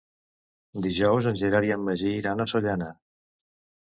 Dijous 0.85 1.27
en 1.31 1.37
Gerard 1.41 1.67
i 1.67 1.69
en 1.75 1.83
Magí 1.89 2.13
iran 2.21 2.41
a 2.41 2.47
Sollana. 2.55 2.89